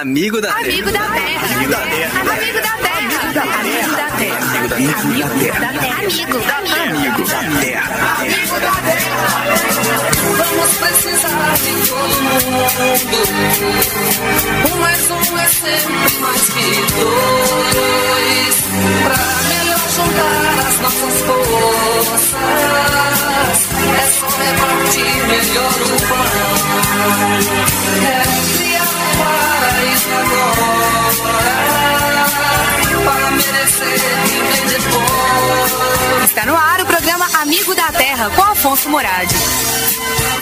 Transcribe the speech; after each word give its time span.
Amigo 0.00 0.40
da 0.42 0.52
terra. 0.52 0.66
Amigo 0.66 0.90
da 0.90 1.08
terra. 1.08 1.46
Amigo 1.56 1.70
da 1.70 1.78
terra. 1.86 2.20
Amigo 2.20 2.60
da 2.60 2.76
terra. 2.76 3.00
Amigo 3.00 3.32
da 3.32 4.06
terra. 4.10 4.36
Amigo 4.46 4.68
da 4.68 4.76
terra. 4.76 5.56
Amigo 5.56 6.28
da 6.28 6.60
terra. 6.60 6.92
Amigo 6.92 7.24
da 7.24 7.40
terra. 7.60 7.96
Amigo 8.20 8.60
da 8.60 8.72
terra. 8.84 9.16
Vamos 10.36 10.70
precisar 10.76 11.56
de 11.56 11.72
todo 11.88 12.14
mundo. 12.22 13.18
Um 14.66 14.76
mais 14.80 15.10
um 15.10 15.38
é 15.38 15.48
sempre 15.48 16.10
mais 16.20 16.44
que 16.50 16.68
dois. 17.00 18.56
Pra 19.02 19.20
melhor 19.48 19.84
juntar 19.96 20.58
as 20.68 20.76
nossas 20.80 21.16
forças. 21.22 22.34
É 23.96 24.06
só 24.12 24.28
repartir 24.28 25.16
melhor 25.26 25.72
o 25.72 25.96
pão. 26.06 26.26
É 28.04 28.22
criar 28.58 28.84
um 28.84 29.45
Está 36.24 36.44
no 36.46 36.56
ar 36.56 36.80
o 36.80 36.86
programa 36.86 37.26
Amigo 37.42 37.74
da 37.76 37.92
Terra 37.92 38.28
com 38.30 38.42
Afonso 38.42 38.88
Moradi. 38.88 39.34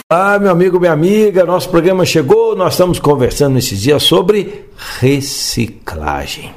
Ah, 0.08 0.38
meu 0.38 0.50
amigo, 0.50 0.80
minha 0.80 0.92
amiga, 0.92 1.44
nosso 1.44 1.68
programa 1.68 2.06
chegou. 2.06 2.56
Nós 2.56 2.72
estamos 2.72 2.98
conversando 2.98 3.58
esses 3.58 3.78
dias 3.78 4.02
sobre 4.04 4.64
reciclagem. 5.00 6.52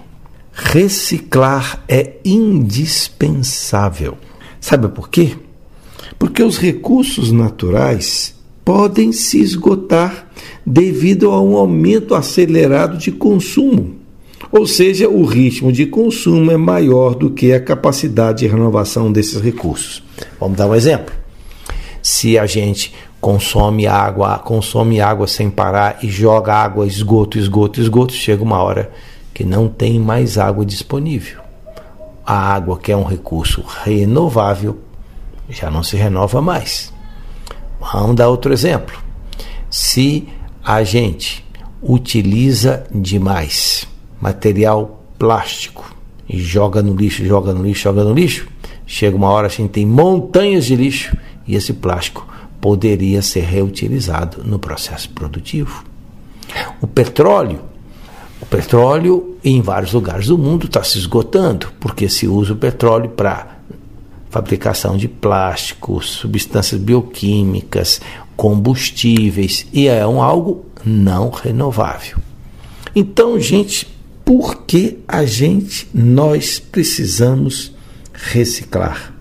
Reciclar 0.53 1.83
é 1.87 2.13
indispensável. 2.23 4.17
Sabe 4.61 4.87
por 4.87 5.09
quê? 5.09 5.35
Porque 6.17 6.41
os 6.41 6.57
recursos 6.57 7.29
naturais 7.31 8.33
podem 8.63 9.11
se 9.11 9.41
esgotar 9.41 10.29
devido 10.65 11.29
a 11.31 11.41
um 11.41 11.57
aumento 11.57 12.15
acelerado 12.15 12.97
de 12.97 13.11
consumo. 13.11 13.96
Ou 14.51 14.65
seja, 14.65 15.09
o 15.09 15.25
ritmo 15.25 15.71
de 15.71 15.85
consumo 15.85 16.51
é 16.51 16.57
maior 16.57 17.15
do 17.15 17.29
que 17.29 17.51
a 17.53 17.59
capacidade 17.59 18.39
de 18.39 18.47
renovação 18.47 19.11
desses 19.11 19.41
recursos. 19.41 20.03
Vamos 20.39 20.57
dar 20.57 20.67
um 20.67 20.75
exemplo. 20.75 21.13
Se 22.01 22.39
a 22.39 22.45
gente 22.45 22.93
consome 23.19 23.87
água, 23.87 24.39
consome 24.39 25.01
água 25.01 25.27
sem 25.27 25.49
parar 25.49 25.99
e 26.01 26.09
joga 26.09 26.53
água, 26.53 26.87
esgoto, 26.87 27.37
esgoto, 27.37 27.81
esgoto, 27.81 28.13
chega 28.13 28.43
uma 28.43 28.61
hora 28.61 28.91
que 29.33 29.43
não 29.43 29.67
tem 29.67 29.99
mais 29.99 30.37
água 30.37 30.65
disponível. 30.65 31.41
A 32.25 32.53
água, 32.53 32.77
que 32.77 32.91
é 32.91 32.97
um 32.97 33.03
recurso 33.03 33.63
renovável, 33.83 34.79
já 35.49 35.69
não 35.69 35.83
se 35.83 35.95
renova 35.97 36.41
mais. 36.41 36.93
Vamos 37.79 38.15
dar 38.15 38.29
outro 38.29 38.53
exemplo. 38.53 38.97
Se 39.69 40.27
a 40.63 40.83
gente 40.83 41.45
utiliza 41.81 42.85
demais 42.93 43.87
material 44.21 45.03
plástico 45.17 45.95
e 46.27 46.39
joga 46.39 46.81
no 46.81 46.95
lixo, 46.95 47.25
joga 47.25 47.53
no 47.53 47.63
lixo, 47.63 47.83
joga 47.83 48.03
no 48.03 48.13
lixo, 48.13 48.47
chega 48.85 49.15
uma 49.15 49.29
hora 49.29 49.47
a 49.47 49.49
gente 49.49 49.71
tem 49.71 49.85
montanhas 49.85 50.65
de 50.65 50.75
lixo 50.75 51.15
e 51.47 51.55
esse 51.55 51.73
plástico 51.73 52.27
poderia 52.59 53.21
ser 53.21 53.41
reutilizado 53.41 54.43
no 54.43 54.59
processo 54.59 55.09
produtivo. 55.09 55.83
O 56.81 56.87
petróleo, 56.87 57.61
o 58.41 58.45
petróleo 58.45 59.37
em 59.43 59.61
vários 59.61 59.93
lugares 59.93 60.27
do 60.27 60.37
mundo 60.37 60.65
está 60.65 60.83
se 60.83 60.97
esgotando 60.97 61.67
porque 61.79 62.09
se 62.09 62.27
usa 62.27 62.53
o 62.53 62.57
petróleo 62.57 63.09
para 63.09 63.57
fabricação 64.29 64.97
de 64.97 65.07
plásticos, 65.07 66.09
substâncias 66.09 66.79
bioquímicas, 66.79 68.01
combustíveis 68.35 69.65
e 69.71 69.87
é 69.87 70.05
um 70.05 70.21
algo 70.21 70.65
não 70.85 71.29
renovável. 71.29 72.17
Então, 72.95 73.39
gente, 73.39 73.87
por 74.27 74.63
que 74.65 74.99
a 75.07 75.23
gente 75.23 75.87
nós 75.93 76.59
precisamos 76.59 77.73
reciclar 78.11 79.15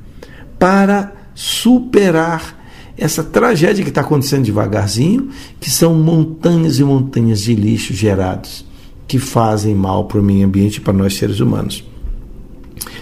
para 0.59 1.13
superar 1.33 2.67
essa 2.99 3.23
tragédia 3.23 3.85
que 3.85 3.91
está 3.91 4.01
acontecendo 4.01 4.47
devagarzinho, 4.47 5.29
que 5.61 5.71
são 5.71 5.95
montanhas 5.95 6.81
e 6.81 6.83
montanhas 6.83 7.43
de 7.43 7.55
lixo 7.55 7.95
gerados 7.95 8.67
que 9.07 9.21
fazem 9.21 9.77
mal 9.77 10.07
para 10.07 10.19
o 10.19 10.23
meio 10.25 10.45
ambiente 10.45 10.79
e 10.79 10.81
para 10.81 10.93
nós 10.93 11.15
seres 11.15 11.39
humanos. 11.39 11.85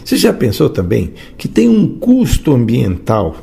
Você 0.04 0.18
já 0.18 0.34
pensou 0.34 0.68
também 0.68 1.14
que 1.38 1.48
tem 1.48 1.70
um 1.70 1.98
custo 1.98 2.52
ambiental 2.52 3.34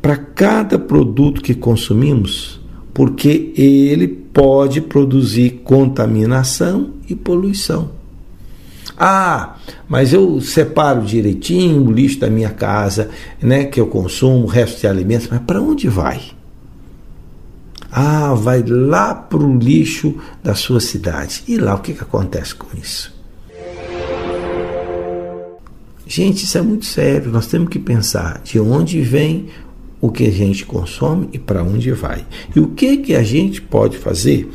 para 0.00 0.16
cada 0.16 0.80
produto 0.80 1.40
que 1.40 1.54
consumimos? 1.54 2.60
Porque 2.92 3.52
ele 3.56 4.06
pode 4.08 4.80
produzir 4.80 5.62
contaminação 5.64 6.90
e 7.08 7.14
poluição. 7.14 7.90
Ah, 8.96 9.56
mas 9.88 10.12
eu 10.12 10.40
separo 10.40 11.02
direitinho 11.02 11.84
o 11.84 11.90
lixo 11.90 12.20
da 12.20 12.30
minha 12.30 12.50
casa, 12.50 13.10
né, 13.40 13.64
que 13.64 13.80
eu 13.80 13.86
consumo, 13.86 14.44
o 14.44 14.46
resto 14.46 14.80
de 14.80 14.86
alimentos, 14.86 15.28
mas 15.30 15.40
para 15.40 15.60
onde 15.60 15.88
vai? 15.88 16.20
Ah, 17.90 18.32
vai 18.34 18.62
lá 18.62 19.14
para 19.14 19.42
o 19.42 19.58
lixo 19.58 20.14
da 20.42 20.54
sua 20.54 20.80
cidade. 20.80 21.42
E 21.46 21.56
lá 21.58 21.74
o 21.74 21.80
que, 21.80 21.92
que 21.92 22.02
acontece 22.02 22.54
com 22.54 22.68
isso? 22.76 23.12
Gente, 26.06 26.44
isso 26.44 26.58
é 26.58 26.62
muito 26.62 26.86
sério. 26.86 27.30
Nós 27.30 27.46
temos 27.46 27.68
que 27.68 27.78
pensar 27.78 28.40
de 28.44 28.60
onde 28.60 29.00
vem 29.00 29.48
o 30.02 30.10
que 30.10 30.26
a 30.26 30.30
gente 30.32 30.66
consome 30.66 31.28
e 31.32 31.38
para 31.38 31.62
onde 31.62 31.92
vai. 31.92 32.26
E 32.54 32.58
o 32.58 32.66
que, 32.70 32.96
que 32.96 33.14
a 33.14 33.22
gente 33.22 33.62
pode 33.62 33.96
fazer 33.96 34.50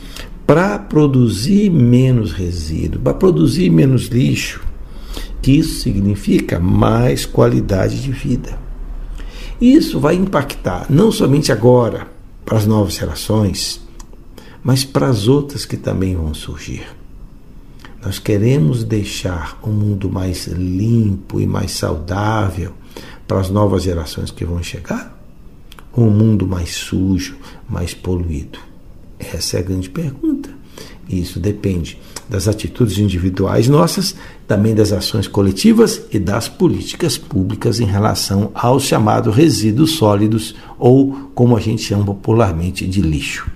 para 0.46 0.78
produzir 0.78 1.72
menos 1.72 2.34
resíduo, 2.34 3.02
para 3.02 3.14
produzir 3.14 3.70
menos 3.70 4.08
lixo, 4.08 4.62
que 5.42 5.54
isso 5.54 5.80
significa 5.80 6.60
mais 6.60 7.26
qualidade 7.26 8.02
de 8.02 8.12
vida. 8.12 8.60
Isso 9.60 10.02
vai 10.02 10.16
impactar 10.16 10.86
não 10.90 11.14
somente 11.14 11.50
agora 11.50 12.08
para 12.46 12.58
as 12.58 12.66
novas 12.66 12.96
gerações, 12.96 13.82
mas 14.62 14.84
para 14.84 15.08
as 15.08 15.30
outras 15.30 15.66
que 15.66 15.78
também 15.78 16.14
vão 16.14 16.34
surgir. 16.34 16.86
Nós 18.04 18.20
queremos 18.20 18.84
deixar 18.84 19.58
um 19.64 19.72
mundo 19.72 20.10
mais 20.10 20.48
limpo 20.48 21.40
e 21.40 21.48
mais 21.48 21.72
saudável 21.72 22.74
para 23.26 23.40
as 23.40 23.50
novas 23.50 23.84
gerações 23.84 24.30
que 24.30 24.44
vão 24.44 24.62
chegar? 24.62 25.17
Um 25.98 26.12
mundo 26.12 26.46
mais 26.46 26.76
sujo, 26.76 27.38
mais 27.68 27.94
poluído? 27.94 28.60
Essa 29.20 29.58
é 29.58 29.60
a 29.60 29.64
grande 29.64 29.90
pergunta. 29.90 30.50
Isso 31.10 31.40
depende 31.40 31.98
das 32.30 32.48
atitudes 32.48 32.98
individuais 32.98 33.68
nossas, 33.68 34.16
também 34.48 34.76
das 34.76 34.92
ações 34.92 35.28
coletivas 35.28 36.02
e 36.12 36.20
das 36.20 36.48
políticas 36.48 37.18
públicas 37.18 37.80
em 37.80 37.86
relação 37.86 38.52
aos 38.54 38.84
chamados 38.84 39.34
resíduos 39.34 39.92
sólidos, 39.92 40.54
ou 40.78 41.32
como 41.34 41.56
a 41.56 41.60
gente 41.60 41.82
chama 41.82 42.06
popularmente 42.06 42.86
de 42.86 43.02
lixo. 43.02 43.50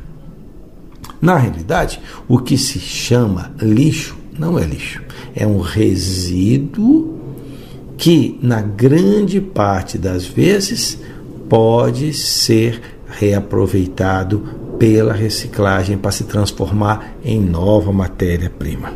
Na 1.21 1.37
realidade, 1.37 1.99
o 2.27 2.39
que 2.39 2.57
se 2.57 2.79
chama 2.79 3.53
lixo 3.61 4.17
não 4.39 4.57
é 4.57 4.65
lixo, 4.65 5.01
é 5.35 5.45
um 5.45 5.59
resíduo 5.59 7.19
que, 7.97 8.39
na 8.41 8.61
grande 8.61 9.39
parte 9.39 9.97
das 9.97 10.25
vezes, 10.25 10.97
pode 11.51 12.13
ser 12.13 12.81
reaproveitado 13.09 14.41
pela 14.79 15.11
reciclagem 15.11 15.97
para 15.97 16.09
se 16.09 16.23
transformar 16.23 17.17
em 17.25 17.41
nova 17.41 17.91
matéria-prima. 17.91 18.93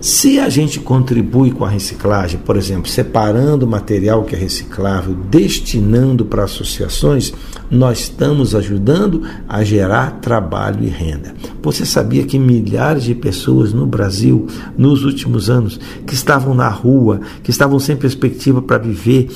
Se 0.00 0.38
a 0.38 0.48
gente 0.48 0.78
contribui 0.78 1.50
com 1.50 1.64
a 1.64 1.68
reciclagem, 1.68 2.38
por 2.38 2.56
exemplo, 2.56 2.88
separando 2.88 3.66
material 3.66 4.22
que 4.22 4.36
é 4.36 4.38
reciclável, 4.38 5.14
destinando 5.14 6.24
para 6.26 6.44
associações, 6.44 7.32
nós 7.68 8.00
estamos 8.00 8.54
ajudando 8.54 9.22
a 9.48 9.64
gerar 9.64 10.20
trabalho 10.20 10.84
e 10.84 10.88
renda. 10.88 11.34
Você 11.60 11.84
sabia 11.84 12.24
que 12.24 12.38
milhares 12.38 13.02
de 13.02 13.16
pessoas 13.16 13.72
no 13.72 13.84
Brasil, 13.84 14.46
nos 14.78 15.04
últimos 15.04 15.50
anos, 15.50 15.80
que 16.06 16.14
estavam 16.14 16.54
na 16.54 16.68
rua, 16.68 17.20
que 17.42 17.50
estavam 17.50 17.80
sem 17.80 17.96
perspectiva 17.96 18.62
para 18.62 18.78
viver, 18.78 19.28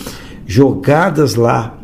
jogadas 0.49 1.35
lá, 1.35 1.79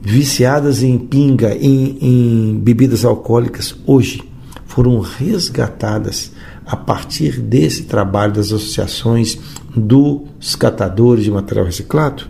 viciadas 0.00 0.82
em 0.82 0.96
pinga, 0.96 1.54
em, 1.54 1.98
em 2.00 2.58
bebidas 2.58 3.04
alcoólicas, 3.04 3.76
hoje 3.86 4.22
foram 4.64 4.98
resgatadas 5.00 6.32
a 6.64 6.74
partir 6.74 7.38
desse 7.38 7.82
trabalho 7.82 8.32
das 8.32 8.46
associações 8.46 9.38
dos 9.76 10.56
catadores 10.56 11.24
de 11.24 11.30
material 11.30 11.66
reciclado. 11.66 12.24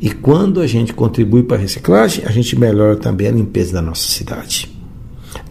E 0.00 0.10
quando 0.10 0.60
a 0.62 0.66
gente 0.66 0.94
contribui 0.94 1.42
para 1.42 1.58
a 1.58 1.60
reciclagem, 1.60 2.24
a 2.24 2.30
gente 2.30 2.58
melhora 2.58 2.96
também 2.96 3.28
a 3.28 3.32
limpeza 3.32 3.74
da 3.74 3.82
nossa 3.82 4.08
cidade. 4.08 4.74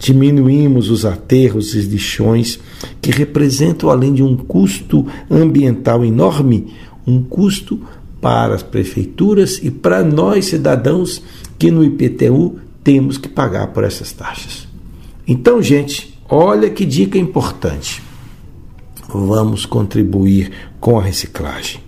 Diminuímos 0.00 0.90
os 0.90 1.04
aterros 1.04 1.74
e 1.74 1.80
lixões 1.80 2.58
que 3.00 3.12
representam, 3.12 3.88
além 3.88 4.12
de 4.12 4.22
um 4.22 4.36
custo 4.36 5.06
ambiental 5.30 6.04
enorme, 6.04 6.74
um 7.06 7.22
custo 7.22 7.80
para 8.20 8.54
as 8.54 8.62
prefeituras 8.62 9.58
e 9.62 9.70
para 9.70 10.02
nós 10.02 10.46
cidadãos 10.46 11.22
que 11.58 11.70
no 11.70 11.84
IPTU 11.84 12.58
temos 12.82 13.18
que 13.18 13.28
pagar 13.28 13.68
por 13.68 13.84
essas 13.84 14.12
taxas. 14.12 14.66
Então, 15.26 15.60
gente, 15.60 16.18
olha 16.28 16.70
que 16.70 16.84
dica 16.84 17.18
importante. 17.18 18.02
Vamos 19.08 19.66
contribuir 19.66 20.52
com 20.80 20.98
a 20.98 21.02
reciclagem. 21.02 21.80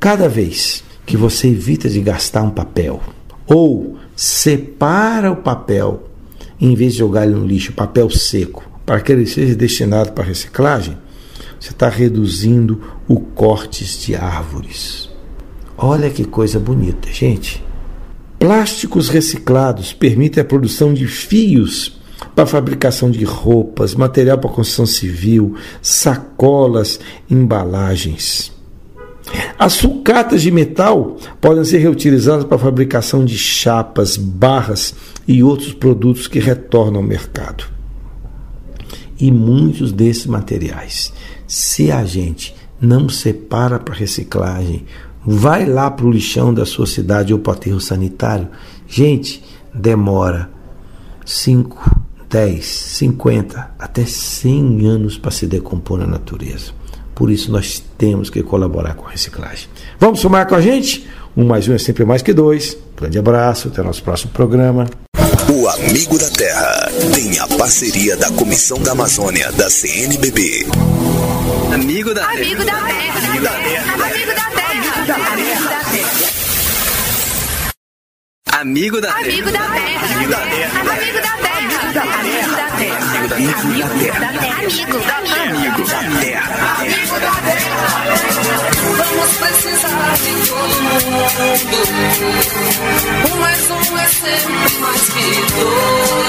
Cada 0.00 0.28
vez 0.28 0.84
que 1.04 1.16
você 1.16 1.48
evita 1.48 1.88
de 1.88 2.00
gastar 2.00 2.42
um 2.42 2.50
papel 2.50 3.00
ou 3.46 3.96
separa 4.14 5.32
o 5.32 5.36
papel 5.36 6.08
em 6.60 6.74
vez 6.74 6.92
de 6.92 6.98
jogar 6.98 7.24
ele 7.24 7.34
no 7.34 7.46
lixo, 7.46 7.72
papel 7.72 8.10
seco, 8.10 8.64
para 8.84 9.00
que 9.00 9.12
ele 9.12 9.26
seja 9.26 9.54
destinado 9.54 10.12
para 10.12 10.24
reciclagem, 10.24 10.96
você 11.58 11.70
está 11.70 11.88
reduzindo 11.88 12.80
o 13.06 13.20
cortes 13.20 14.00
de 14.00 14.14
árvores. 14.14 15.08
Olha 15.76 16.10
que 16.10 16.24
coisa 16.24 16.58
bonita, 16.58 17.10
gente. 17.12 17.64
Plásticos 18.38 19.08
reciclados 19.08 19.92
permitem 19.92 20.40
a 20.40 20.44
produção 20.44 20.94
de 20.94 21.06
fios 21.06 21.98
para 22.34 22.46
fabricação 22.46 23.10
de 23.10 23.24
roupas, 23.24 23.94
material 23.94 24.38
para 24.38 24.50
construção 24.50 24.86
civil, 24.86 25.56
sacolas, 25.82 27.00
embalagens. 27.28 28.52
As 29.58 29.74
sucatas 29.74 30.40
de 30.42 30.50
metal 30.50 31.16
podem 31.40 31.64
ser 31.64 31.78
reutilizadas 31.78 32.44
para 32.44 32.58
fabricação 32.58 33.24
de 33.24 33.36
chapas, 33.36 34.16
barras 34.16 34.94
e 35.26 35.42
outros 35.42 35.72
produtos 35.72 36.26
que 36.26 36.38
retornam 36.38 37.00
ao 37.00 37.06
mercado. 37.06 37.64
E 39.20 39.30
muitos 39.32 39.92
desses 39.92 40.26
materiais, 40.26 41.12
se 41.48 41.90
a 41.90 42.04
gente 42.04 42.54
não 42.80 43.08
separa 43.08 43.78
para 43.78 43.94
reciclagem, 43.94 44.84
vai 45.26 45.66
lá 45.66 45.90
para 45.90 46.06
o 46.06 46.10
lixão 46.10 46.52
da 46.54 46.64
sua 46.64 46.86
cidade 46.86 47.32
ou 47.32 47.38
para 47.38 47.50
o 47.50 47.54
aterro 47.54 47.80
sanitário, 47.80 48.48
gente, 48.86 49.42
demora 49.74 50.50
5, 51.24 52.02
10, 52.28 52.64
50, 52.64 53.70
até 53.78 54.04
100 54.04 54.86
anos 54.86 55.18
para 55.18 55.30
se 55.30 55.46
decompor 55.46 55.98
na 55.98 56.06
natureza. 56.06 56.72
Por 57.14 57.30
isso 57.30 57.50
nós 57.50 57.82
temos 57.96 58.30
que 58.30 58.42
colaborar 58.42 58.94
com 58.94 59.06
a 59.06 59.10
reciclagem. 59.10 59.68
Vamos 59.98 60.20
somar 60.20 60.46
com 60.46 60.54
a 60.54 60.60
gente? 60.60 61.08
Um 61.36 61.44
mais 61.44 61.66
um 61.66 61.74
é 61.74 61.78
sempre 61.78 62.04
mais 62.04 62.22
que 62.22 62.32
dois. 62.32 62.76
Grande 62.96 63.18
abraço, 63.18 63.68
até 63.68 63.82
nosso 63.82 64.02
próximo 64.02 64.30
programa. 64.32 64.86
O 65.50 65.66
Amigo 65.68 66.18
da 66.18 66.28
Terra 66.30 66.90
tem 67.14 67.38
a 67.38 67.46
parceria 67.48 68.16
da 68.16 68.30
Comissão 68.30 68.78
da 68.80 68.92
Amazônia 68.92 69.50
da 69.52 69.68
CNBB. 69.70 70.66
Amigo 71.74 72.14
da 72.14 72.26
Terra. 72.26 72.38
Amigo 72.38 72.64
da 72.64 72.72
Terra. 72.72 73.18
Amigo 73.18 73.42
da 73.42 73.60
Terra. 73.60 73.92
Amigo 78.60 79.00
da 79.00 79.08
Terra. 79.08 79.28
Amigo 79.28 79.50
da 79.50 79.60
Terra. 79.60 80.02
Amigo 80.08 80.30
da 80.30 80.40
Terra. 80.48 80.78
Amigo 80.78 80.98
da 80.98 80.98
Terra. 80.98 80.98
Amigo 80.98 81.20
da 81.20 81.36
Terra. 81.38 81.56
Amigo 82.28 82.48
da 82.48 82.66
Terra. 82.68 83.04
Amigo 83.08 83.68
da 83.68 84.26
Terra. 84.28 84.64
Amigo 84.68 84.98
da 84.98 85.18
Terra. 85.18 85.48
Amigo 85.48 85.84
da 85.84 86.00
Terra. 86.20 86.54
Amigo 86.78 87.16
da 87.20 87.32
Terra. 87.44 87.78
Vamos 88.98 89.30
precisar 89.38 90.12
de 90.18 90.32
todo 90.48 90.74
mundo. 90.82 91.08
Um 93.32 93.36
mais 93.38 93.64
um 93.70 93.98
é 93.98 94.06
sempre 94.08 94.70
mais 94.80 95.04
que 95.08 95.28
dois. 95.54 96.27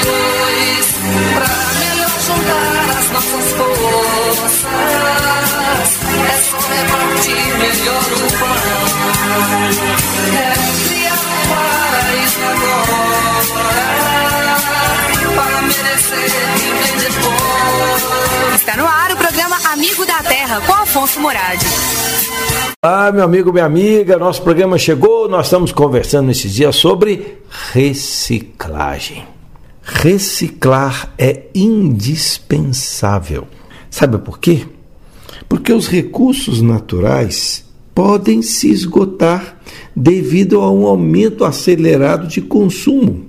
Afonso 20.90 21.20
Moradi. 21.20 21.68
Ah, 22.82 23.12
meu 23.12 23.24
amigo, 23.24 23.54
minha 23.54 23.66
amiga, 23.66 24.18
nosso 24.18 24.42
programa 24.42 24.76
chegou. 24.76 25.30
Nós 25.30 25.46
estamos 25.46 25.72
conversando 25.72 26.26
nesses 26.26 26.52
dias 26.52 26.76
sobre 26.78 27.38
reciclagem. 27.72 29.24
Reciclar 29.84 31.14
é 31.16 31.44
indispensável. 31.54 33.48
Sabe 33.88 34.18
por 34.18 34.40
quê? 34.40 34.66
Porque 35.48 35.72
os 35.72 35.88
recursos 35.88 36.60
naturais 36.60 37.64
podem 37.94 38.42
se 38.42 38.72
esgotar 38.72 39.60
devido 39.96 40.60
a 40.60 40.72
um 40.72 40.88
aumento 40.88 41.46
acelerado 41.46 42.28
de 42.28 42.42
consumo. 42.42 43.28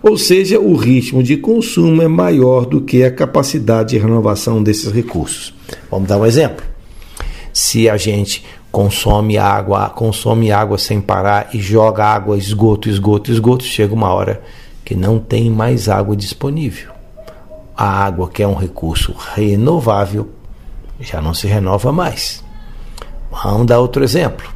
Ou 0.00 0.16
seja, 0.16 0.60
o 0.60 0.76
ritmo 0.76 1.24
de 1.24 1.36
consumo 1.38 2.02
é 2.02 2.08
maior 2.08 2.66
do 2.66 2.80
que 2.80 3.02
a 3.02 3.10
capacidade 3.10 3.90
de 3.90 3.98
renovação 3.98 4.62
desses 4.62 4.92
recursos. 4.92 5.52
Vamos 5.90 6.08
dar 6.08 6.16
um 6.16 6.24
exemplo. 6.24 6.69
Se 7.62 7.90
a 7.90 7.98
gente 7.98 8.42
consome 8.72 9.36
água, 9.36 9.90
consome 9.90 10.50
água 10.50 10.78
sem 10.78 10.98
parar 10.98 11.50
e 11.52 11.60
joga 11.60 12.06
água, 12.06 12.38
esgoto, 12.38 12.88
esgoto, 12.88 13.30
esgoto, 13.30 13.64
chega 13.64 13.92
uma 13.92 14.08
hora 14.14 14.42
que 14.82 14.94
não 14.94 15.18
tem 15.18 15.50
mais 15.50 15.86
água 15.86 16.16
disponível. 16.16 16.90
A 17.76 17.84
água, 17.84 18.30
que 18.30 18.42
é 18.42 18.48
um 18.48 18.54
recurso 18.54 19.14
renovável, 19.34 20.30
já 21.00 21.20
não 21.20 21.34
se 21.34 21.46
renova 21.46 21.92
mais. 21.92 22.42
Vamos 23.30 23.66
dar 23.66 23.78
outro 23.78 24.02
exemplo. 24.02 24.50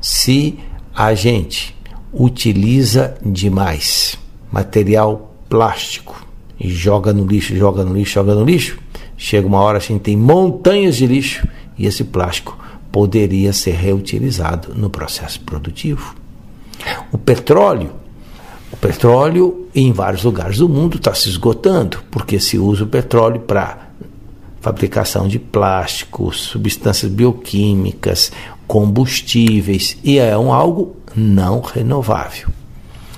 Se 0.00 0.58
a 0.94 1.12
gente 1.12 1.76
utiliza 2.10 3.18
demais 3.22 4.18
material 4.50 5.34
plástico 5.46 6.26
e 6.58 6.70
joga 6.70 7.12
no 7.12 7.26
lixo, 7.26 7.54
joga 7.54 7.84
no 7.84 7.92
lixo, 7.92 8.14
joga 8.14 8.34
no 8.34 8.46
lixo, 8.46 8.78
chega 9.14 9.46
uma 9.46 9.60
hora 9.60 9.76
a 9.76 9.80
gente 9.80 10.00
tem 10.00 10.16
montanhas 10.16 10.96
de 10.96 11.06
lixo 11.06 11.46
e 11.80 11.86
esse 11.86 12.04
plástico 12.04 12.58
poderia 12.92 13.54
ser 13.54 13.72
reutilizado 13.72 14.74
no 14.74 14.90
processo 14.90 15.40
produtivo. 15.40 16.14
O 17.10 17.16
petróleo, 17.16 17.90
o 18.70 18.76
petróleo 18.76 19.66
em 19.74 19.90
vários 19.90 20.22
lugares 20.22 20.58
do 20.58 20.68
mundo 20.68 20.98
está 20.98 21.14
se 21.14 21.30
esgotando 21.30 22.02
porque 22.10 22.38
se 22.38 22.58
usa 22.58 22.84
o 22.84 22.86
petróleo 22.86 23.40
para 23.40 23.88
fabricação 24.60 25.26
de 25.26 25.38
plásticos, 25.38 26.40
substâncias 26.42 27.10
bioquímicas, 27.10 28.30
combustíveis 28.66 29.96
e 30.04 30.18
é 30.18 30.36
um 30.36 30.52
algo 30.52 30.96
não 31.16 31.62
renovável. 31.62 32.48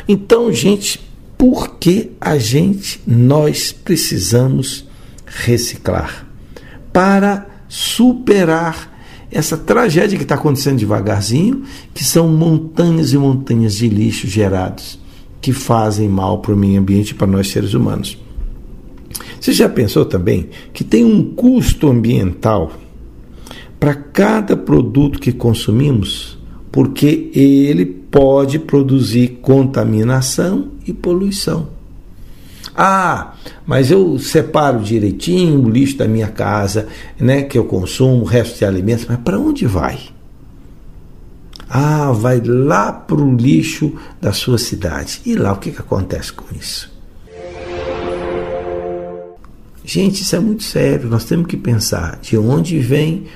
Então, 0.06 0.53
gente, 0.53 1.00
por 1.37 1.76
que 1.81 2.12
a 2.20 2.38
gente 2.38 3.00
nós 3.05 3.73
precisamos 3.73 4.87
reciclar 5.26 6.26
para 6.92 7.51
superar 7.73 8.93
essa 9.31 9.57
tragédia 9.57 10.19
que 10.19 10.25
está 10.25 10.35
acontecendo 10.35 10.76
devagarzinho, 10.76 11.62
que 11.95 12.05
são 12.05 12.29
montanhas 12.29 13.14
e 13.14 13.17
montanhas 13.17 13.76
de 13.76 13.88
lixo 13.88 14.26
gerados 14.26 14.99
que 15.41 15.55
fazem 15.55 16.07
mal 16.07 16.43
para 16.43 16.52
o 16.52 16.57
meio 16.57 16.79
ambiente 16.79 17.12
e 17.12 17.14
para 17.14 17.26
nós 17.26 17.49
seres 17.49 17.73
humanos. 17.73 18.19
Você 19.41 19.52
já 19.52 19.71
pensou 19.71 20.05
também 20.05 20.50
que 20.75 20.85
tem 20.85 21.02
um 21.02 21.33
custo 21.33 21.88
ambiental 21.88 22.73
para 23.81 23.95
cada 23.95 24.55
produto 24.55 25.19
que 25.19 25.33
consumimos? 25.33 26.38
Porque 26.71 27.31
ele 27.35 27.87
pode 27.87 28.59
produzir 28.59 29.38
contaminação 29.41 30.73
e 30.87 30.93
poluição. 30.93 31.69
Ah, 32.75 33.35
mas 33.67 33.91
eu 33.91 34.19
separo 34.19 34.81
direitinho 34.81 35.62
o 35.62 35.69
lixo 35.69 35.99
da 35.99 36.09
minha 36.09 36.29
casa, 36.29 36.88
né, 37.19 37.43
que 37.43 37.59
eu 37.59 37.64
consumo, 37.64 38.23
o 38.23 38.25
resto 38.25 38.59
de 38.59 38.64
alimentos, 38.64 39.05
mas 39.07 39.19
para 39.19 39.38
onde 39.38 39.67
vai? 39.67 39.99
Ah, 41.69 42.12
vai 42.12 42.41
lá 42.41 42.93
para 42.93 43.21
o 43.21 43.37
lixo 43.37 43.95
da 44.21 44.33
sua 44.33 44.59
cidade. 44.59 45.21
E 45.25 45.35
lá 45.35 45.52
o 45.52 45.57
que, 45.57 45.71
que 45.71 45.81
acontece 45.81 46.33
com 46.33 46.45
isso? 46.55 46.93
Gente, 49.85 50.23
isso 50.23 50.37
é 50.37 50.38
muito 50.38 50.62
sério. 50.62 51.09
Nós 51.09 51.25
temos 51.25 51.47
que 51.47 51.57
pensar 51.57 52.19
de 52.21 52.37
onde 52.37 52.79
vem 52.79 53.26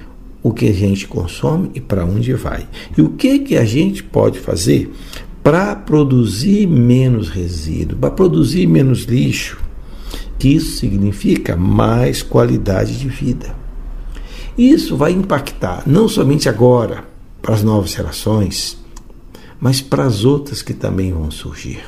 o 0.43 0.52
que 0.52 0.69
a 0.69 0.73
gente 0.73 1.09
consome 1.09 1.71
e 1.75 1.81
para 1.81 2.05
onde 2.05 2.33
vai. 2.35 2.69
E 2.97 3.02
o 3.02 3.11
que, 3.11 3.40
que 3.40 3.57
a 3.57 3.64
gente 3.64 4.02
pode 4.02 4.38
fazer 4.38 4.93
para 5.46 5.76
produzir 5.76 6.66
menos 6.66 7.28
resíduo, 7.28 7.96
para 7.96 8.10
produzir 8.10 8.66
menos 8.66 9.04
lixo, 9.04 9.56
que 10.40 10.48
isso 10.48 10.76
significa 10.76 11.54
mais 11.54 12.20
qualidade 12.20 12.98
de 12.98 13.08
vida. 13.08 13.54
Isso 14.58 14.96
vai 14.96 15.12
impactar 15.12 15.84
não 15.86 16.08
somente 16.08 16.48
agora 16.48 17.04
para 17.40 17.54
as 17.54 17.62
novas 17.62 17.90
gerações, 17.90 18.76
mas 19.60 19.80
para 19.80 20.02
as 20.02 20.24
outras 20.24 20.62
que 20.62 20.74
também 20.74 21.12
vão 21.12 21.30
surgir. 21.30 21.80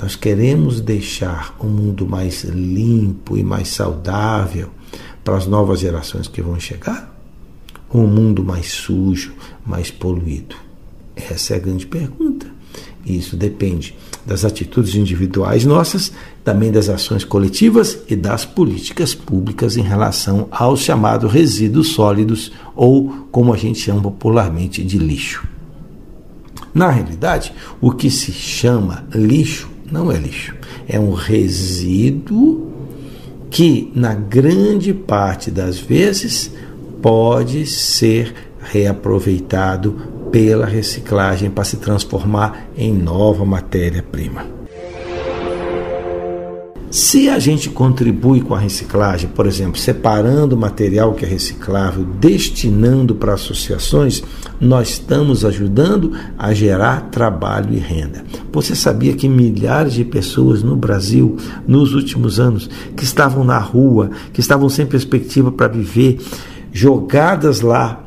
Nós 0.00 0.14
queremos 0.14 0.80
deixar 0.80 1.56
um 1.60 1.66
mundo 1.66 2.06
mais 2.06 2.44
limpo 2.44 3.36
e 3.36 3.42
mais 3.42 3.70
saudável 3.70 4.70
para 5.24 5.36
as 5.36 5.48
novas 5.48 5.80
gerações 5.80 6.28
que 6.28 6.40
vão 6.40 6.60
chegar? 6.60 7.12
Ou 7.90 8.04
um 8.04 8.06
mundo 8.06 8.44
mais 8.44 8.70
sujo, 8.70 9.34
mais 9.66 9.90
poluído? 9.90 10.65
Essa 11.30 11.54
é 11.54 11.56
a 11.56 11.60
grande 11.60 11.86
pergunta. 11.86 12.46
E 13.04 13.16
isso 13.16 13.36
depende 13.36 13.96
das 14.26 14.44
atitudes 14.44 14.96
individuais 14.96 15.64
nossas, 15.64 16.12
também 16.42 16.72
das 16.72 16.88
ações 16.88 17.24
coletivas 17.24 17.98
e 18.08 18.16
das 18.16 18.44
políticas 18.44 19.14
públicas 19.14 19.76
em 19.76 19.82
relação 19.82 20.48
aos 20.50 20.80
chamados 20.80 21.32
resíduos 21.32 21.92
sólidos 21.92 22.50
ou 22.74 23.28
como 23.30 23.54
a 23.54 23.56
gente 23.56 23.78
chama 23.78 24.02
popularmente 24.02 24.82
de 24.82 24.98
lixo. 24.98 25.46
Na 26.74 26.90
realidade, 26.90 27.52
o 27.80 27.92
que 27.92 28.10
se 28.10 28.32
chama 28.32 29.06
lixo 29.14 29.70
não 29.90 30.10
é 30.10 30.18
lixo, 30.18 30.54
é 30.88 30.98
um 30.98 31.12
resíduo 31.12 32.72
que, 33.48 33.92
na 33.94 34.14
grande 34.14 34.92
parte 34.92 35.50
das 35.50 35.78
vezes, 35.78 36.50
pode 37.00 37.64
ser 37.66 38.34
reaproveitado 38.60 40.15
pela 40.36 40.66
reciclagem 40.66 41.48
para 41.48 41.64
se 41.64 41.78
transformar 41.78 42.68
em 42.76 42.92
nova 42.92 43.42
matéria-prima. 43.46 44.44
Se 46.90 47.30
a 47.30 47.38
gente 47.38 47.70
contribui 47.70 48.42
com 48.42 48.54
a 48.54 48.58
reciclagem, 48.58 49.30
por 49.30 49.46
exemplo, 49.46 49.80
separando 49.80 50.54
material 50.54 51.14
que 51.14 51.24
é 51.24 51.28
reciclável, 51.28 52.04
destinando 52.04 53.14
para 53.14 53.32
associações, 53.32 54.22
nós 54.60 54.90
estamos 54.90 55.42
ajudando 55.42 56.12
a 56.36 56.52
gerar 56.52 57.08
trabalho 57.08 57.72
e 57.72 57.78
renda. 57.78 58.22
Você 58.52 58.76
sabia 58.76 59.14
que 59.14 59.30
milhares 59.30 59.94
de 59.94 60.04
pessoas 60.04 60.62
no 60.62 60.76
Brasil, 60.76 61.38
nos 61.66 61.94
últimos 61.94 62.38
anos, 62.38 62.68
que 62.94 63.04
estavam 63.04 63.42
na 63.42 63.58
rua, 63.58 64.10
que 64.34 64.40
estavam 64.40 64.68
sem 64.68 64.84
perspectiva 64.84 65.50
para 65.50 65.68
viver, 65.68 66.18
jogadas 66.74 67.62
lá, 67.62 68.05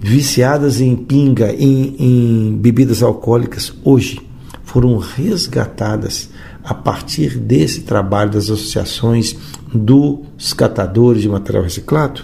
viciadas 0.00 0.80
em 0.80 0.96
pinga, 0.96 1.52
em, 1.52 1.94
em 1.98 2.56
bebidas 2.56 3.02
alcoólicas, 3.02 3.72
hoje 3.84 4.18
foram 4.64 4.96
resgatadas 4.96 6.30
a 6.64 6.72
partir 6.72 7.38
desse 7.38 7.82
trabalho 7.82 8.30
das 8.30 8.44
associações 8.44 9.36
dos 9.72 10.52
catadores 10.54 11.22
de 11.22 11.28
material 11.28 11.64
reciclado. 11.64 12.22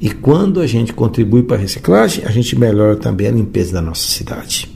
E 0.00 0.10
quando 0.10 0.60
a 0.60 0.66
gente 0.66 0.92
contribui 0.92 1.44
para 1.44 1.56
a 1.56 1.60
reciclagem, 1.60 2.24
a 2.24 2.30
gente 2.30 2.58
melhora 2.58 2.96
também 2.96 3.28
a 3.28 3.32
limpeza 3.32 3.72
da 3.72 3.82
nossa 3.82 4.08
cidade. 4.08 4.68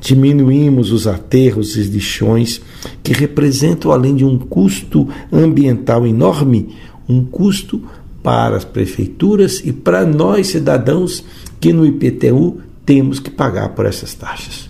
Diminuímos 0.00 0.92
os 0.92 1.06
aterros 1.06 1.76
e 1.76 1.82
lixões 1.82 2.60
que 3.02 3.12
representam, 3.12 3.90
além 3.90 4.14
de 4.14 4.24
um 4.24 4.38
custo 4.38 5.08
ambiental 5.32 6.06
enorme, 6.06 6.74
um 7.08 7.24
custo 7.24 7.82
para 8.22 8.56
as 8.56 8.64
prefeituras 8.64 9.60
e 9.64 9.72
para 9.72 10.04
nós 10.04 10.48
cidadãos 10.48 11.24
que 11.60 11.72
no 11.72 11.86
IPTU 11.86 12.60
temos 12.84 13.18
que 13.18 13.30
pagar 13.30 13.70
por 13.70 13.86
essas 13.86 14.14
taxas. 14.14 14.68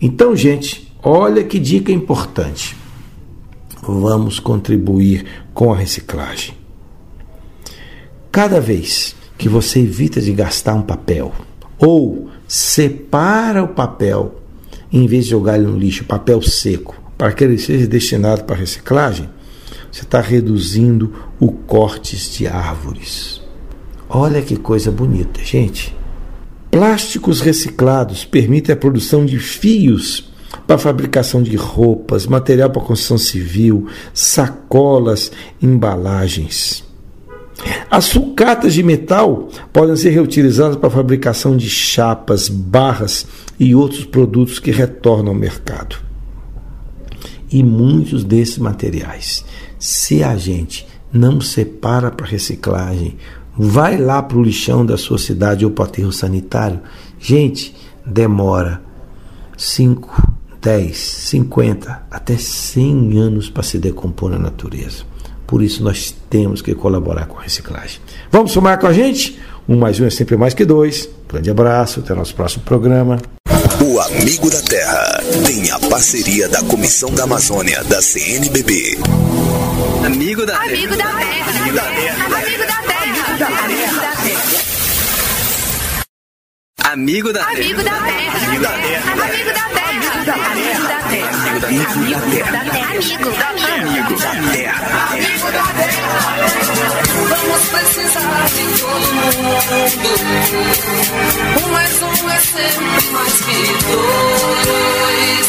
Então, 0.00 0.34
gente, 0.34 0.92
Olha 1.04 1.42
que 1.42 1.58
dica 1.58 1.90
importante. 1.90 2.76
Vamos 3.82 4.38
contribuir 4.38 5.26
com 5.52 5.72
a 5.72 5.76
reciclagem. 5.76 6.54
Cada 8.30 8.60
vez 8.60 9.16
que 9.36 9.48
você 9.48 9.80
evita 9.80 10.20
de 10.20 10.32
gastar 10.32 10.74
um 10.74 10.82
papel 10.82 11.32
ou 11.76 12.28
separa 12.46 13.64
o 13.64 13.68
papel 13.68 14.36
em 14.92 15.08
vez 15.08 15.24
de 15.24 15.32
jogar 15.32 15.56
ele 15.56 15.66
no 15.66 15.76
lixo, 15.76 16.04
papel 16.04 16.40
seco, 16.40 16.94
para 17.18 17.32
que 17.32 17.42
ele 17.42 17.58
seja 17.58 17.88
destinado 17.88 18.44
para 18.44 18.54
reciclagem, 18.54 19.28
você 19.92 20.02
está 20.02 20.20
reduzindo 20.20 21.12
o 21.38 21.52
cortes 21.52 22.32
de 22.32 22.46
árvores. 22.46 23.42
Olha 24.08 24.40
que 24.40 24.56
coisa 24.56 24.90
bonita, 24.90 25.44
gente. 25.44 25.94
Plásticos 26.70 27.40
reciclados 27.40 28.24
permitem 28.24 28.72
a 28.72 28.76
produção 28.76 29.26
de 29.26 29.38
fios 29.38 30.32
para 30.66 30.78
fabricação 30.78 31.42
de 31.42 31.54
roupas, 31.56 32.26
material 32.26 32.70
para 32.70 32.82
construção 32.82 33.18
civil, 33.18 33.86
sacolas, 34.14 35.30
embalagens. 35.60 36.82
As 37.90 38.06
sucatas 38.06 38.72
de 38.72 38.82
metal 38.82 39.48
podem 39.72 39.96
ser 39.96 40.10
reutilizadas 40.10 40.76
para 40.76 40.88
fabricação 40.88 41.56
de 41.56 41.68
chapas, 41.68 42.48
barras 42.48 43.26
e 43.60 43.74
outros 43.74 44.06
produtos 44.06 44.58
que 44.58 44.70
retornam 44.70 45.32
ao 45.32 45.38
mercado. 45.38 45.96
E 47.50 47.62
muitos 47.62 48.24
desses 48.24 48.56
materiais, 48.56 49.44
se 49.82 50.22
a 50.22 50.36
gente 50.36 50.86
não 51.12 51.40
separa 51.40 52.08
para 52.08 52.24
reciclagem, 52.24 53.16
vai 53.58 53.98
lá 53.98 54.22
para 54.22 54.38
o 54.38 54.42
lixão 54.42 54.86
da 54.86 54.96
sua 54.96 55.18
cidade 55.18 55.64
ou 55.64 55.72
para 55.72 55.82
o 55.82 55.86
aterro 55.88 56.12
sanitário, 56.12 56.78
gente, 57.18 57.74
demora 58.06 58.80
5, 59.58 60.36
10, 60.60 60.96
50, 60.96 62.02
até 62.08 62.36
100 62.36 63.18
anos 63.18 63.50
para 63.50 63.64
se 63.64 63.76
decompor 63.76 64.30
na 64.30 64.38
natureza. 64.38 65.02
Por 65.48 65.60
isso 65.64 65.82
nós 65.82 66.14
temos 66.30 66.62
que 66.62 66.76
colaborar 66.76 67.26
com 67.26 67.40
a 67.40 67.42
reciclagem. 67.42 68.00
Vamos 68.30 68.52
somar 68.52 68.78
com 68.78 68.86
a 68.86 68.92
gente? 68.92 69.36
Um 69.68 69.76
mais 69.76 69.98
um 69.98 70.04
é 70.04 70.10
sempre 70.10 70.36
mais 70.36 70.54
que 70.54 70.64
dois. 70.64 71.08
Grande 71.28 71.50
abraço, 71.50 71.98
até 71.98 72.14
nosso 72.14 72.36
próximo 72.36 72.62
programa. 72.62 73.18
O 73.84 73.98
Amigo 74.00 74.48
da 74.48 74.62
Terra 74.62 75.20
tem 75.44 75.68
a 75.72 75.78
parceria 75.80 76.48
da 76.48 76.62
Comissão 76.62 77.10
da 77.10 77.24
Amazônia 77.24 77.82
da 77.82 78.00
CNBB. 78.00 78.96
Amigo 80.06 80.46
da 80.46 80.56
Amigo 80.58 80.96
da 80.96 81.12
Terra. 81.12 81.50
Amigo 81.50 81.74
da 81.74 81.82
Terra. 81.82 82.24
Amigo 82.26 82.36
da 82.36 82.46
Terra. 82.46 82.61
Amigo 86.92 87.32
da 87.32 87.42
Amigo 87.46 87.82
Terra. 87.82 87.96
Amigo 87.96 88.62
da 88.62 88.70
Terra. 88.70 89.12
Amigo 89.12 89.50
da 89.50 89.62
Terra. 89.62 89.96
Amigo 90.02 90.84
da 90.84 91.00
Terra. 91.08 91.32
Amigo 91.32 91.64
da 91.64 91.80
Terra. 91.88 92.92
Amigo 92.92 93.30
da 93.30 93.48
Terra. 93.54 93.80
Amigo 93.80 94.12
da 94.20 94.32
Terra. 94.52 94.84
Amigo 95.12 95.48
da 95.52 95.64
terra, 95.72 96.12
vamos 97.30 97.62
precisar 97.70 98.44
de 98.48 98.64
todo 98.78 99.06
mundo. 99.14 99.40
Um 101.64 101.66
mais 101.72 102.02
um 102.02 102.28
é 102.28 102.38
sempre 102.40 103.02
mais 103.10 103.36
que 103.40 103.60
dois. 103.88 105.46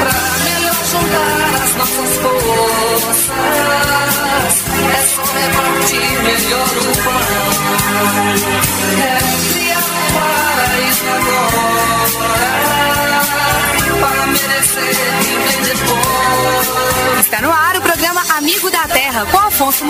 Pra 0.00 0.16
melhor 0.44 0.80
juntar 0.90 1.40
as 1.62 1.72
nossas 1.76 2.12
forças, 2.16 3.36
é 4.88 5.00
só 5.14 5.25
Afonso. 19.66 19.84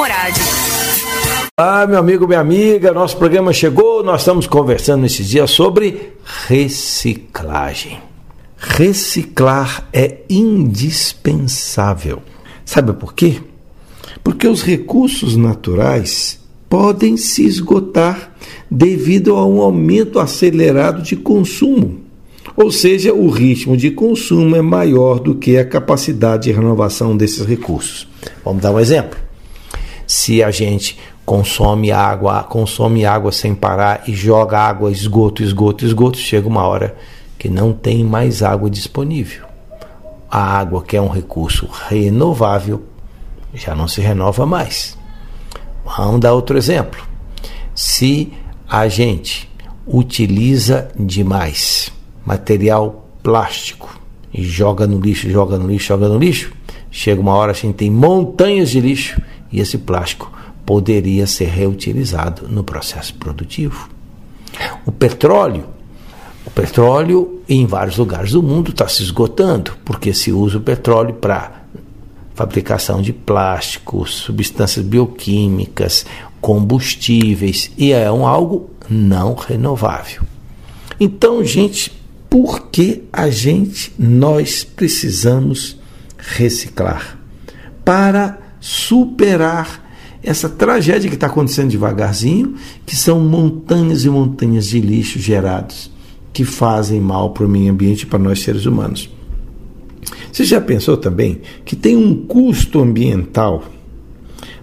Olá, 1.61 1.87
meu 1.87 1.99
amigo, 1.99 2.26
minha 2.26 2.40
amiga, 2.40 2.95
nosso 2.95 3.18
programa 3.18 3.52
chegou. 3.52 4.02
Nós 4.02 4.23
estamos 4.23 4.47
conversando 4.47 5.02
nesses 5.02 5.28
dias 5.28 5.50
sobre 5.50 6.14
reciclagem. 6.47 7.99
Reciclar 8.56 9.87
é 9.92 10.21
indispensável. 10.30 12.23
Sabe 12.64 12.95
por 12.95 13.12
quê? 13.12 13.37
Porque 14.25 14.49
os 14.49 14.62
recursos 14.62 15.37
naturais 15.37 16.40
podem 16.71 17.18
se 17.18 17.45
esgotar 17.45 18.35
devido 18.71 19.37
a 19.37 19.47
um 19.47 19.61
aumento 19.61 20.18
acelerado 20.18 21.02
de 21.02 21.16
consumo. 21.16 22.00
Ou 22.56 22.71
seja, 22.71 23.12
o 23.12 23.28
ritmo 23.28 23.76
de 23.76 23.90
consumo 23.90 24.56
é 24.56 24.62
maior 24.62 25.21
do 25.21 25.35
que 25.35 25.59
a 25.59 25.66
capacidade 25.66 26.45
de 26.45 26.52
renovação 26.52 27.14
desses 27.14 27.45
recursos. 27.45 28.09
Vamos 28.42 28.62
dar 28.62 28.73
um 28.73 28.80
exemplo. 28.80 29.25
Se 30.07 30.43
a 30.43 30.51
gente 30.51 30.99
consome 31.25 31.91
água, 31.91 32.45
consome 32.45 33.05
água 33.05 33.33
sem 33.33 33.55
parar 33.55 34.05
e 34.07 34.15
joga 34.15 34.59
água, 34.59 34.91
esgoto, 34.91 35.43
esgoto, 35.43 35.85
esgoto, 35.85 36.19
chega 36.19 36.47
uma 36.47 36.67
hora 36.67 36.97
que 37.39 37.49
não 37.49 37.73
tem 37.73 38.05
mais 38.05 38.43
água 38.43 38.71
disponível. 38.71 39.45
A 40.31 40.59
água, 40.59 40.83
que 40.83 40.97
é 40.97 41.01
um 41.01 41.09
recurso 41.09 41.69
renovável, 41.89 42.85
já 43.55 43.75
não 43.75 43.89
se 43.89 44.01
renova 44.01 44.47
mais. 44.47 44.97
Vamos 45.85 46.21
dar 46.21 46.33
outro 46.33 46.57
exemplo. 46.57 47.03
Se 47.75 48.33
a 48.69 48.89
gente 48.89 49.51
utiliza 49.87 50.89
demais 50.99 51.93
material 52.25 53.09
plástico 53.23 54.01
e 54.33 54.43
joga 54.43 54.87
no 54.87 54.99
lixo, 54.99 55.31
joga 55.31 55.57
no 55.57 55.69
lixo, 55.69 55.87
joga 55.87 56.09
no 56.09 56.19
lixo, 56.19 56.53
chega 56.97 57.21
uma 57.21 57.35
hora 57.35 57.53
a 57.53 57.55
gente 57.55 57.75
tem 57.75 57.91
montanhas 57.91 58.71
de 58.71 58.81
lixo 58.81 59.21
e 59.53 59.61
esse 59.61 59.76
plástico 59.76 60.33
poderia 60.65 61.26
ser 61.26 61.45
reutilizado 61.45 62.49
no 62.49 62.65
processo 62.65 63.15
produtivo. 63.15 63.91
O 64.87 64.91
petróleo, 64.91 65.67
o 66.47 66.50
petróleo 66.50 67.43
em 67.47 67.67
vários 67.67 67.99
lugares 67.99 68.33
do 68.33 68.43
mundo 68.43 68.71
está 68.71 68.88
se 68.88 69.03
esgotando 69.03 69.73
porque 69.85 70.15
se 70.15 70.33
usa 70.33 70.57
o 70.57 70.61
petróleo 70.62 71.12
para 71.12 71.65
fabricação 72.35 73.03
de 73.03 73.12
plásticos, 73.12 74.15
substâncias 74.15 74.85
bioquímicas, 74.85 76.07
combustíveis 76.41 77.71
e 77.76 77.93
é 77.93 78.11
um 78.11 78.26
algo 78.26 78.71
não 78.88 79.35
renovável. 79.35 80.23
Então, 80.99 81.45
gente, 81.45 81.93
por 82.31 82.69
que 82.69 83.03
a 83.12 83.29
gente, 83.29 83.93
nós 83.99 84.65
precisamos 84.65 85.75
reciclar 86.26 87.18
para 87.85 88.38
superar 88.61 89.85
essa 90.23 90.49
tragédia 90.49 91.09
que 91.09 91.14
está 91.14 91.28
acontecendo 91.28 91.71
devagarzinho, 91.71 92.56
que 92.85 92.97
são 92.97 93.21
montanhas 93.21 94.04
e 94.04 94.11
montanhas 94.11 94.66
de 94.66 94.80
lixo 94.80 95.21
gerados 95.21 95.90
que 96.33 96.45
fazem 96.45 97.00
mal 97.00 97.30
para 97.30 97.47
o 97.47 97.49
meio 97.49 97.73
ambiente 97.73 98.02
e 98.02 98.06
para 98.06 98.18
nós 98.18 98.40
seres 98.40 98.66
humanos. 98.66 99.09
Você 100.33 100.45
já 100.45 100.61
pensou 100.61 100.97
também 100.97 101.40
que 101.64 101.75
tem 101.75 101.97
um 101.97 102.26
custo 102.26 102.80
ambiental 102.80 103.64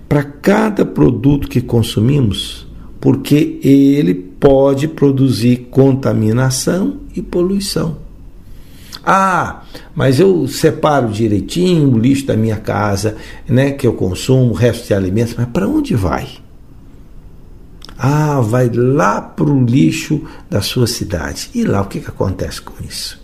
para 0.08 0.24
cada 0.24 0.86
produto 0.86 1.48
que 1.48 1.62
consumimos? 1.62 2.68
Porque 3.02 3.60
ele 3.64 4.14
pode 4.14 4.88
produzir 4.88 5.70
contaminação 5.72 7.00
e 7.16 7.22
poluição. 7.22 8.03
Ah, 9.06 9.64
mas 9.94 10.20
eu 10.20 10.48
separo 10.48 11.10
direitinho 11.10 11.94
o 11.94 12.00
lixo 12.00 12.26
da 12.26 12.38
minha 12.38 12.56
casa, 12.56 13.18
né, 13.48 13.72
que 13.72 13.86
eu 13.86 13.94
consumo, 13.94 14.52
o 14.52 14.54
resto 14.54 14.88
de 14.88 14.94
alimentos, 14.94 15.36
mas 15.38 15.48
para 15.48 15.68
onde 15.68 15.94
vai? 15.94 16.28
Ah, 17.98 18.40
vai 18.42 18.70
lá 18.70 19.22
para 19.22 19.50
o 19.50 19.66
lixo 19.66 20.22
da 20.50 20.62
sua 20.62 20.88
cidade. 20.88 21.50
E 21.54 21.64
lá 21.64 21.82
o 21.82 21.86
que, 21.86 22.00
que 22.00 22.10
acontece 22.10 22.62
com 22.62 22.74
isso? 22.84 23.22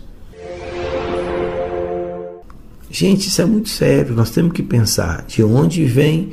Gente, 2.90 3.28
isso 3.28 3.40
é 3.40 3.44
muito 3.44 3.68
sério. 3.68 4.14
Nós 4.14 4.30
temos 4.30 4.52
que 4.52 4.62
pensar 4.62 5.24
de 5.26 5.42
onde 5.44 5.84
vem 5.84 6.32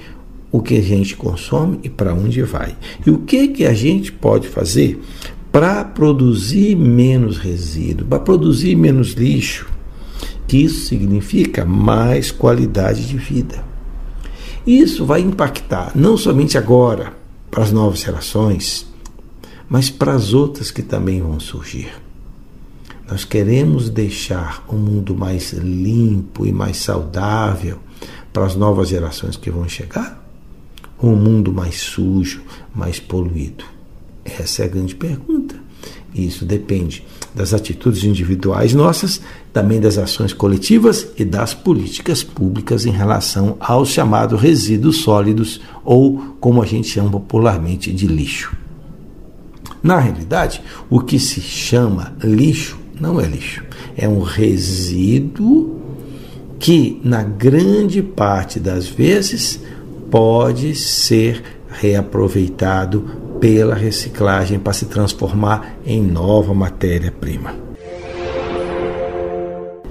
o 0.51 0.61
que 0.61 0.77
a 0.77 0.81
gente 0.81 1.15
consome 1.15 1.79
e 1.83 1.89
para 1.89 2.13
onde 2.13 2.41
vai. 2.41 2.75
E 3.05 3.11
o 3.11 3.19
que, 3.19 3.49
que 3.49 3.65
a 3.65 3.73
gente 3.73 4.11
pode 4.11 4.47
fazer 4.47 4.99
para 5.57 5.83
produzir 5.83 6.75
menos 6.75 7.39
resíduo, 7.39 8.05
para 8.05 8.19
produzir 8.19 8.75
menos 8.75 9.13
lixo. 9.13 9.67
Que 10.47 10.57
isso 10.57 10.85
significa 10.85 11.65
mais 11.65 12.29
qualidade 12.29 13.07
de 13.07 13.17
vida. 13.17 13.65
Isso 14.67 15.03
vai 15.03 15.21
impactar 15.21 15.93
não 15.95 16.15
somente 16.15 16.59
agora 16.59 17.11
para 17.49 17.63
as 17.63 17.71
novas 17.71 18.01
gerações, 18.01 18.85
mas 19.67 19.89
para 19.89 20.13
as 20.13 20.31
outras 20.31 20.69
que 20.69 20.83
também 20.83 21.23
vão 21.23 21.39
surgir. 21.39 21.91
Nós 23.09 23.25
queremos 23.25 23.89
deixar 23.89 24.63
um 24.69 24.77
mundo 24.77 25.15
mais 25.15 25.53
limpo 25.53 26.45
e 26.45 26.51
mais 26.51 26.77
saudável 26.77 27.79
para 28.31 28.45
as 28.45 28.55
novas 28.55 28.89
gerações 28.89 29.35
que 29.35 29.49
vão 29.49 29.67
chegar? 29.67 30.23
Ou 30.99 31.13
um 31.13 31.15
mundo 31.15 31.51
mais 31.51 31.77
sujo, 31.77 32.43
mais 32.75 32.99
poluído? 32.99 33.76
Essa 34.39 34.63
é 34.63 34.65
a 34.65 34.69
grande 34.69 34.95
pergunta. 34.95 35.55
Isso 36.13 36.45
depende 36.45 37.05
das 37.33 37.53
atitudes 37.53 38.03
individuais 38.03 38.73
nossas, 38.73 39.21
também 39.53 39.79
das 39.79 39.97
ações 39.97 40.33
coletivas 40.33 41.07
e 41.17 41.23
das 41.23 41.53
políticas 41.53 42.23
públicas 42.23 42.85
em 42.85 42.91
relação 42.91 43.55
aos 43.59 43.89
chamados 43.89 44.41
resíduos 44.41 44.97
sólidos 44.97 45.61
ou 45.85 46.35
como 46.39 46.61
a 46.61 46.65
gente 46.65 46.87
chama 46.87 47.11
popularmente 47.11 47.93
de 47.93 48.07
lixo. 48.07 48.55
Na 49.83 49.99
realidade, 49.99 50.61
o 50.89 50.99
que 50.99 51.19
se 51.19 51.39
chama 51.39 52.15
lixo 52.23 52.77
não 52.99 53.21
é 53.21 53.27
lixo, 53.27 53.63
é 53.95 54.07
um 54.07 54.21
resíduo 54.21 55.79
que, 56.59 56.99
na 57.03 57.21
grande 57.21 58.01
parte 58.01 58.59
das 58.59 58.87
vezes, 58.87 59.59
pode 60.09 60.73
ser 60.73 61.43
reaproveitado 61.69 63.26
pela 63.39 63.75
reciclagem 63.75 64.59
para 64.59 64.73
se 64.73 64.85
transformar 64.85 65.77
em 65.85 66.01
nova 66.01 66.53
matéria-prima. 66.53 67.67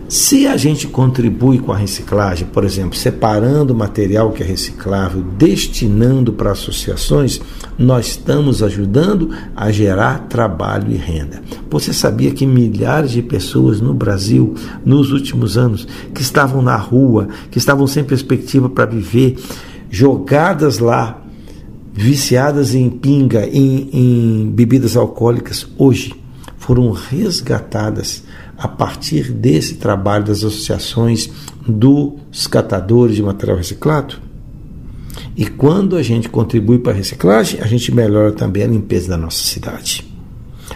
Se 0.09 0.47
a 0.47 0.57
gente 0.57 0.87
contribui 0.87 1.59
com 1.59 1.73
a 1.73 1.77
reciclagem, 1.77 2.47
por 2.47 2.63
exemplo, 2.63 2.97
separando 2.97 3.75
material 3.75 4.31
que 4.31 4.41
é 4.41 4.47
reciclável, 4.47 5.21
destinando 5.21 6.33
para 6.33 6.53
associações, 6.53 7.41
nós 7.77 8.07
estamos 8.07 8.63
ajudando 8.63 9.31
a 9.57 9.73
gerar 9.73 10.29
trabalho 10.29 10.93
e 10.93 10.97
renda. 10.97 11.43
Você 11.69 11.93
sabia 11.93 12.31
que 12.31 12.47
milhares 12.47 13.11
de 13.11 13.21
pessoas 13.21 13.81
no 13.81 13.93
Brasil, 13.93 14.55
nos 14.85 15.11
últimos 15.11 15.59
anos, 15.59 15.89
que 16.15 16.23
estavam 16.23 16.63
na 16.63 16.77
rua, 16.77 17.27
que 17.51 17.59
estavam 17.59 17.89
sem 17.89 18.05
perspectiva 18.05 18.69
para 18.69 18.87
viver, 18.87 19.37
jogadas 19.91 20.79
lá 20.79 21.26
viciadas 21.97 22.75
em 22.75 22.91
pinga, 22.91 23.47
em, 23.47 23.89
em 23.91 24.51
bebidas 24.51 24.97
alcoólicas, 24.97 25.67
hoje 25.79 26.15
foram 26.59 26.91
resgatadas 26.91 28.23
a 28.59 28.69
partir 28.69 29.33
desse 29.33 29.77
trabalho 29.77 30.25
das 30.25 30.39
associações 30.39 31.31
dos 31.67 32.47
catadores 32.47 33.17
de 33.17 33.23
material 33.23 33.57
reciclado? 33.57 34.17
E 35.35 35.47
quando 35.47 35.97
a 35.97 36.03
gente 36.03 36.29
contribui 36.29 36.79
para 36.79 36.93
a 36.93 36.97
reciclagem, 36.97 37.61
a 37.61 37.67
gente 37.67 37.93
melhora 37.95 38.33
também 38.33 38.63
a 38.63 38.67
limpeza 38.67 39.09
da 39.09 39.17
nossa 39.17 39.43
cidade. 39.43 40.07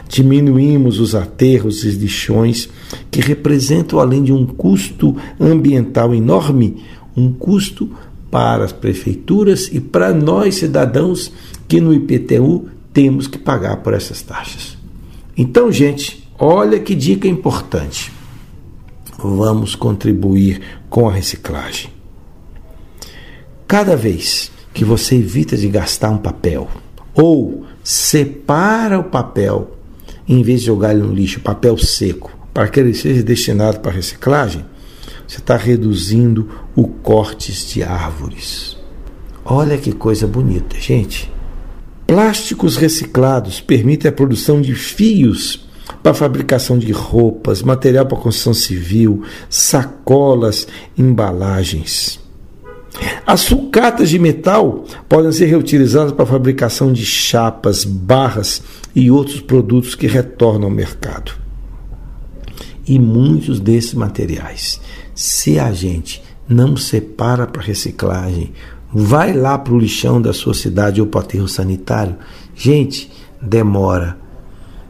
Diminuímos 0.09 0.99
os 1.01 1.15
aterros 1.15 1.85
e 1.85 1.91
lixões 1.91 2.69
que 3.11 3.21
representam, 3.21 3.99
além 3.99 4.23
de 4.23 4.33
um 4.33 4.47
custo 4.47 5.17
ambiental 5.39 6.15
enorme, 6.15 6.83
um 7.17 7.33
custo 7.33 7.91
para 8.31 8.65
as 8.65 8.73
prefeituras 8.73 9.69
e 9.73 9.81
para 9.81 10.15
nós 10.15 10.57
cidadãos 10.57 11.33
que 11.67 11.81
no 11.81 11.93
IPTU 11.93 12.69
temos 12.93 13.27
que 13.27 13.39
pagar 13.39 13.79
por 13.79 13.95
essas 13.95 14.23
taxas. 14.23 14.77
Então, 15.37 15.71
gente, 15.71 16.29
olha 16.39 16.79
que 16.79 16.95
dica 16.95 17.27
importante. 17.27 18.13
Vamos 19.19 19.75
contribuir 19.75 20.61
com 20.89 21.09
a 21.09 21.13
reciclagem. 21.13 21.91
Cada 23.67 23.97
vez 23.97 24.51
que 24.73 24.85
você 24.85 25.17
evita 25.17 25.57
de 25.57 25.69
gastar 25.69 26.11
um 26.11 26.19
papel 26.19 26.69
ou 27.15 27.65
separa 27.83 28.99
o 28.99 29.05
papel 29.05 29.77
em 30.29 30.43
vez 30.43 30.61
de 30.61 30.67
jogar 30.67 30.93
ele 30.93 31.03
no 31.03 31.13
lixo, 31.13 31.41
papel 31.41 31.77
seco, 31.77 32.31
para 32.55 32.69
que 32.69 32.79
ele 32.79 32.95
seja 32.95 33.23
destinado 33.23 33.81
para 33.81 33.91
reciclagem, 33.91 34.65
você 35.31 35.39
está 35.39 35.57
reduzindo 35.57 36.49
o 36.75 36.89
cortes 36.89 37.65
de 37.69 37.85
árvores. 37.85 38.77
Olha 39.45 39.79
que 39.79 39.93
coisa 39.93 40.27
bonita, 40.27 40.77
gente. 40.81 41.33
Plásticos 42.05 42.77
reciclados 42.77 43.61
permitem 43.61 44.09
a 44.09 44.13
produção 44.13 44.61
de 44.61 44.75
fios 44.75 45.69
para 46.03 46.15
fabricação 46.15 46.77
de 46.77 46.91
roupas, 46.91 47.63
material 47.63 48.07
para 48.07 48.19
construção 48.19 48.53
civil, 48.53 49.23
sacolas, 49.49 50.67
embalagens. 50.99 52.19
As 53.25 53.43
sucatas 53.43 54.11
de 54.11 54.19
metal 54.19 54.85
podem 55.09 55.31
ser 55.31 55.47
reutilizadas 55.47 56.11
para 56.11 56.27
fabricação 56.27 56.93
de 56.93 57.07
chapas, 57.07 57.85
barras 57.85 58.65
e 58.97 59.13
outros 59.13 59.41
produtos 59.41 59.95
que 59.95 60.09
retornam 60.09 60.65
ao 60.65 60.75
mercado. 60.75 61.31
E 62.85 62.99
muitos 62.99 63.61
desses 63.61 63.95
materiais 63.95 64.81
se 65.21 65.59
a 65.59 65.71
gente 65.71 66.23
não 66.49 66.79
separa 66.79 67.47
para 67.47 67.61
reciclagem, 67.61 68.55
vai 68.91 69.35
lá 69.35 69.59
para 69.59 69.75
o 69.75 69.79
lixão 69.79 70.21
da 70.21 70.33
sua 70.33 70.55
cidade 70.55 70.99
ou 70.99 71.07
para 71.07 71.19
o 71.19 71.23
aterro 71.23 71.47
sanitário, 71.47 72.17
gente, 72.55 73.13
demora 73.39 74.17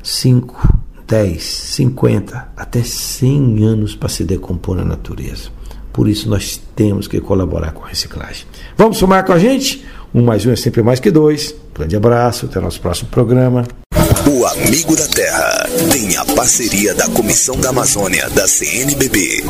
5, 0.05 0.85
10, 1.05 1.43
50, 1.43 2.49
até 2.57 2.81
100 2.81 3.65
anos 3.65 3.97
para 3.97 4.09
se 4.09 4.23
decompor 4.23 4.77
na 4.77 4.85
natureza. 4.85 5.51
Por 5.93 6.09
isso 6.09 6.29
nós 6.29 6.63
temos 6.77 7.09
que 7.09 7.21
colaborar 7.21 7.73
com 7.73 7.85
a 7.85 7.89
reciclagem. 7.89 8.47
Vamos 8.77 8.99
somar 8.99 9.27
com 9.27 9.33
a 9.33 9.39
gente? 9.39 9.85
Um 10.15 10.23
mais 10.23 10.47
um 10.47 10.53
é 10.53 10.57
sempre 10.57 10.81
mais 10.81 11.01
que 11.01 11.11
dois. 11.11 11.57
Grande 11.75 11.97
abraço, 11.97 12.47
até 12.47 12.61
o 12.61 12.63
nosso 12.63 12.81
próximo 12.81 13.09
programa. 13.11 13.67
O 14.31 14.47
Amigo 14.47 14.95
da 14.95 15.09
Terra 15.09 15.67
tem 15.91 16.17
a 16.17 16.25
parceria 16.25 16.95
da 16.95 17.09
Comissão 17.09 17.57
da 17.57 17.71
Amazônia 17.71 18.31
da 18.31 18.47
CNBB. 18.47 19.43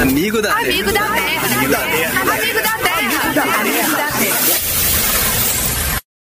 Amigo 0.00 0.40
da 0.40 0.54
Amigo 0.54 0.90
da 0.92 1.00
terra. 1.12 1.56
Amigo 1.56 1.70
da 1.70 1.78
terra. 1.78 1.80
Amigo 1.80 1.80
da 1.80 1.80
terra. 1.80 2.20
Amigo 2.20 2.30
da 2.30 2.52
terra. 2.52 2.59